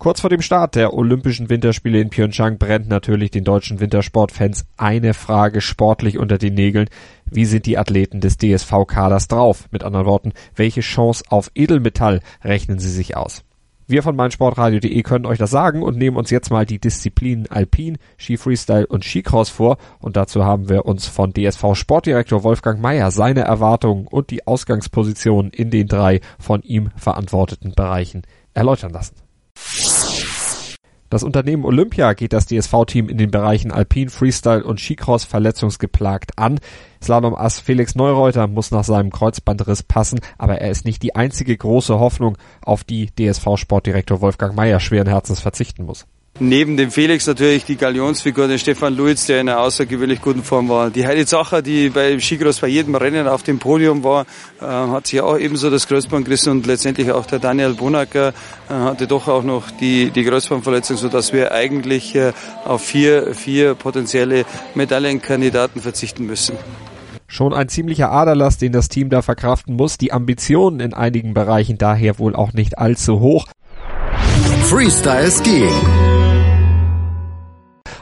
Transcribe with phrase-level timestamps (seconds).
[0.00, 5.12] Kurz vor dem Start der Olympischen Winterspiele in Pyeongchang brennt natürlich den deutschen Wintersportfans eine
[5.12, 6.88] Frage sportlich unter den Nägeln.
[7.26, 9.68] Wie sind die Athleten des DSV-Kaders drauf?
[9.70, 13.44] Mit anderen Worten, welche Chance auf Edelmetall rechnen sie sich aus?
[13.88, 17.98] Wir von meinsportradio.de können euch das sagen und nehmen uns jetzt mal die Disziplinen Alpin,
[18.16, 23.10] Ski Freestyle und Skicross vor und dazu haben wir uns von DSV Sportdirektor Wolfgang Mayer
[23.10, 28.22] seine Erwartungen und die Ausgangspositionen in den drei von ihm verantworteten Bereichen
[28.54, 29.16] erläutern lassen.
[31.10, 36.60] Das Unternehmen Olympia geht das DSV-Team in den Bereichen Alpin, Freestyle und Skicross verletzungsgeplagt an.
[37.02, 41.98] Slalom-Ass Felix Neureuter muss nach seinem Kreuzbandriss passen, aber er ist nicht die einzige große
[41.98, 46.06] Hoffnung, auf die DSV-Sportdirektor Wolfgang Mayer schweren Herzens verzichten muss.
[46.42, 50.70] Neben dem Felix natürlich die Galionsfigur, der Stefan Luiz, der in einer außergewöhnlich guten Form
[50.70, 50.88] war.
[50.88, 54.24] Die Heidi Zacher, die bei Skicross bei jedem Rennen auf dem Podium war,
[54.58, 58.28] äh, hat sich auch ebenso das Kreuzband gerissen und letztendlich auch der Daniel Bonacker
[58.70, 62.32] äh, hatte doch auch noch die, die Kreuzbandverletzung, sodass wir eigentlich äh,
[62.64, 66.56] auf vier, vier potenzielle Medaillenkandidaten verzichten müssen.
[67.26, 69.98] Schon ein ziemlicher Aderlass, den das Team da verkraften muss.
[69.98, 73.46] Die Ambitionen in einigen Bereichen daher wohl auch nicht allzu hoch.
[74.62, 76.09] Freestyle Skiing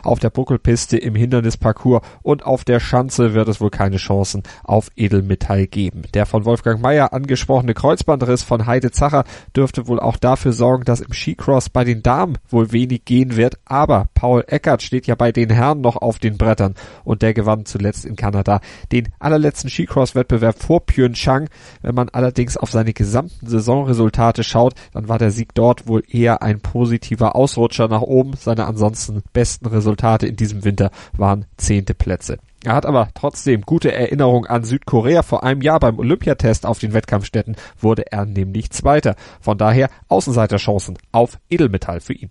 [0.09, 4.91] auf der Buckelpiste, im Hindernisparcours und auf der Schanze wird es wohl keine Chancen auf
[4.97, 6.03] Edelmetall geben.
[6.15, 11.01] Der von Wolfgang Mayer angesprochene Kreuzbandriss von Heide Zacher dürfte wohl auch dafür sorgen, dass
[11.01, 15.31] im Skicross bei den Damen wohl wenig gehen wird, aber Paul Eckert steht ja bei
[15.31, 20.59] den Herren noch auf den Brettern und der gewann zuletzt in Kanada den allerletzten Skicross-Wettbewerb
[20.59, 21.49] vor Pyeongchang.
[21.83, 26.43] Wenn man allerdings auf seine gesamten Saisonresultate schaut, dann war der Sieg dort wohl eher
[26.43, 28.33] ein positiver Ausrutscher nach oben.
[28.39, 32.39] Seine ansonsten besten Resultate Resultate in diesem Winter waren zehnte Plätze.
[32.65, 35.23] Er hat aber trotzdem gute Erinnerung an Südkorea.
[35.23, 39.17] Vor einem Jahr beim Olympiatest auf den Wettkampfstätten wurde er nämlich Zweiter.
[39.41, 42.31] Von daher Außenseiterchancen auf Edelmetall für ihn.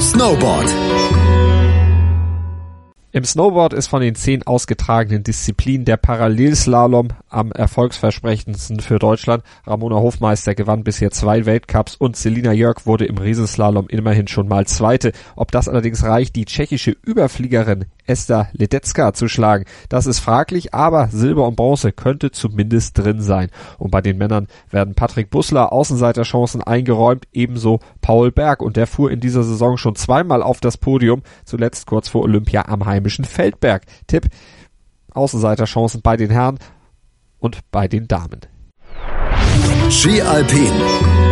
[0.00, 0.74] Snowboard.
[3.12, 9.42] Im Snowboard ist von den zehn ausgetragenen Disziplinen der Parallelslalom am erfolgsversprechendsten für Deutschland.
[9.66, 14.64] Ramona Hofmeister gewann bisher zwei Weltcups und Selina Jörg wurde im Riesenslalom immerhin schon mal
[14.68, 15.10] Zweite.
[15.34, 21.08] Ob das allerdings reicht, die tschechische Überfliegerin Esther Ledecka zu schlagen, das ist fraglich, aber
[21.08, 23.50] Silber und Bronze könnte zumindest drin sein.
[23.78, 29.10] Und bei den Männern werden Patrick Bussler Außenseiterchancen eingeräumt, ebenso Paul Berg und der fuhr
[29.10, 33.24] in dieser Saison schon zweimal auf das Podium, zuletzt kurz vor Olympia am Heim heimischen
[33.24, 33.84] Feldberg.
[34.06, 34.26] Tipp,
[35.12, 36.58] Außenseiterchancen bei den Herren
[37.38, 38.40] und bei den Damen.
[39.90, 41.29] Ski Alpin.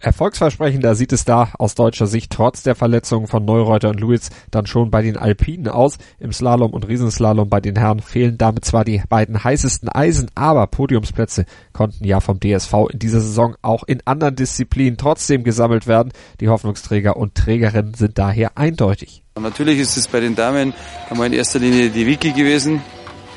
[0.00, 4.66] Erfolgsversprechender sieht es da aus deutscher Sicht trotz der Verletzungen von Neureuter und Lewis dann
[4.66, 5.98] schon bei den Alpinen aus.
[6.20, 10.68] Im Slalom und Riesenslalom bei den Herren fehlen damit zwar die beiden heißesten Eisen, aber
[10.68, 16.12] Podiumsplätze konnten ja vom DSV in dieser Saison auch in anderen Disziplinen trotzdem gesammelt werden.
[16.40, 19.24] Die Hoffnungsträger und Trägerinnen sind daher eindeutig.
[19.40, 20.74] Natürlich ist es bei den Damen
[21.10, 22.82] einmal in erster Linie die Wiki gewesen,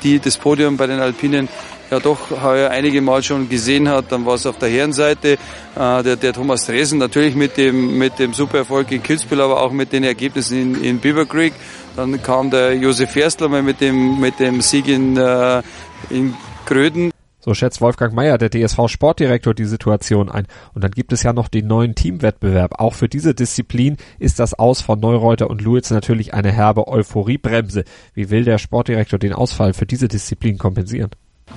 [0.04, 1.48] die das Podium bei den Alpinen
[1.92, 4.10] ja doch heuer einige Mal schon gesehen hat.
[4.10, 5.32] Dann war es auf der Herrenseite
[5.76, 9.72] äh, der, der Thomas Dresen, natürlich mit dem, mit dem Supererfolg in Kitzbühel, aber auch
[9.72, 11.52] mit den Ergebnissen in, in Beaver Creek.
[11.94, 15.62] Dann kam der Josef Ferstler mal mit dem, mit dem Sieg in, äh,
[16.08, 17.12] in Gröden.
[17.44, 20.46] So schätzt Wolfgang Mayer, der DSV-Sportdirektor, die Situation ein.
[20.74, 22.80] Und dann gibt es ja noch den neuen Teamwettbewerb.
[22.80, 27.82] Auch für diese Disziplin ist das Aus von Neureuter und Luitz natürlich eine herbe Euphoriebremse.
[28.14, 31.10] Wie will der Sportdirektor den Ausfall für diese Disziplin kompensieren?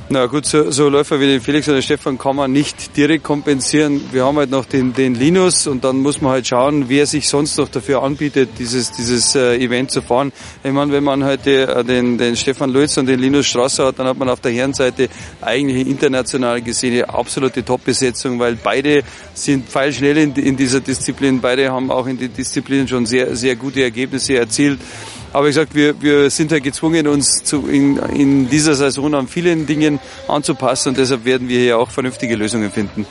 [0.08, 3.24] Na gut, so, so Läufer wie den Felix oder den Stefan kann man nicht direkt
[3.24, 4.00] kompensieren.
[4.12, 7.28] Wir haben halt noch den, den Linus und dann muss man halt schauen, wer sich
[7.28, 10.32] sonst noch dafür anbietet, dieses, dieses äh, Event zu fahren.
[10.64, 13.98] Ich meine, wenn man heute äh, den, den Stefan Lutz und den Linus Strasser hat,
[13.98, 15.10] dann hat man auf der Herrenseite
[15.42, 19.02] eigentlich international gesehen eine absolute Top-Besetzung, weil beide
[19.34, 21.42] sind pfeilschnell in, in dieser Disziplin.
[21.42, 24.80] Beide haben auch in den Disziplinen schon sehr, sehr gute Ergebnisse erzielt.
[25.36, 29.28] Aber ich gesagt, wir, wir sind ja gezwungen, uns zu, in, in dieser Saison an
[29.28, 30.00] vielen Dingen
[30.30, 33.06] anzupassen und deshalb werden wir hier auch vernünftige Lösungen finden.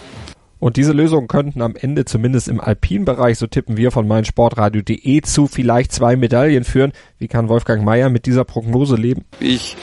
[0.58, 5.48] Und diese Lösungen könnten am Ende zumindest im Alpinbereich, so tippen wir von meinsportradio.de, zu
[5.48, 6.92] vielleicht zwei Medaillen führen.
[7.18, 9.26] Wie kann Wolfgang Mayer mit dieser Prognose leben?
[9.40, 9.76] Ich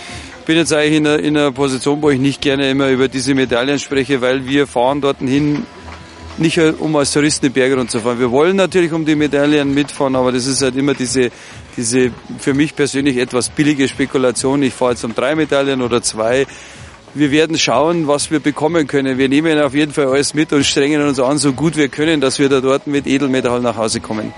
[0.48, 3.36] bin jetzt eigentlich in einer, in einer Position, wo ich nicht gerne immer über diese
[3.36, 5.68] Medaillen spreche, weil wir fahren dorthin
[6.38, 8.20] nicht um als Touristen die Berge runterzufahren.
[8.20, 11.30] Wir wollen natürlich um die Medaillen mitfahren, aber das ist halt immer diese,
[11.78, 14.64] diese für mich persönlich etwas billige Spekulation.
[14.64, 16.46] Ich fahre jetzt um drei Medaillen oder zwei.
[17.14, 19.18] Wir werden schauen, was wir bekommen können.
[19.18, 22.22] Wir nehmen auf jeden Fall alles mit und strengen uns an, so gut wir können,
[22.22, 24.34] dass wir da dort mit Edelmetall nach Hause kommen.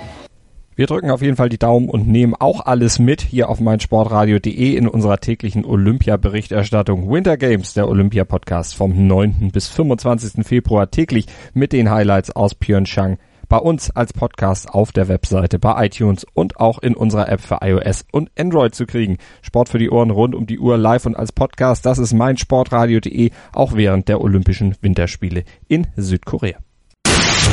[0.76, 4.76] Wir drücken auf jeden Fall die Daumen und nehmen auch alles mit hier auf meinsportradio.de
[4.76, 9.52] in unserer täglichen Olympia-Berichterstattung Winter Games, der Olympia-Podcast vom 9.
[9.54, 10.44] bis 25.
[10.44, 13.20] Februar täglich mit den Highlights aus Pyeongchang
[13.54, 17.60] bei uns als Podcast auf der Webseite, bei iTunes und auch in unserer App für
[17.62, 19.20] iOS und Android zu kriegen.
[19.44, 23.30] Sport für die Ohren rund um die Uhr live und als Podcast, das ist meinsportradio.de,
[23.52, 26.58] auch während der Olympischen Winterspiele in Südkorea.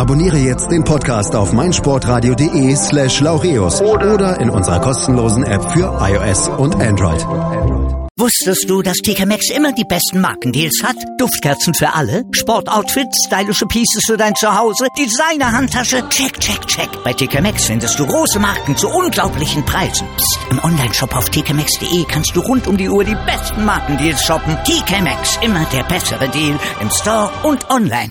[0.00, 6.48] Abonniere jetzt den Podcast auf meinsportradio.de slash laureus oder in unserer kostenlosen App für iOS
[6.48, 7.20] und Android.
[8.16, 10.96] Wusstest du, dass TK Maxx immer die besten Markendeals hat?
[11.18, 16.88] Duftkerzen für alle, Sportoutfits, stylische Pieces für dein Zuhause, Designer-Handtasche, check, check, check.
[17.04, 20.08] Bei TK Maxx findest du große Marken zu unglaublichen Preisen.
[20.16, 20.38] Psst.
[20.50, 24.56] im Onlineshop auf tkmaxx.de kannst du rund um die Uhr die besten Markendeals shoppen.
[24.64, 28.08] TK Maxx, immer der bessere Deal im Store und online.